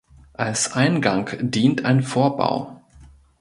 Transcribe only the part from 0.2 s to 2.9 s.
Als Eingang dient ein Vorbau.